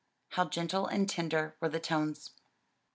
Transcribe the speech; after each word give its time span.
How 0.29 0.45
gentle 0.45 0.87
and 0.87 1.07
tender 1.07 1.55
were 1.59 1.69
the 1.69 1.79
tones. 1.79 2.31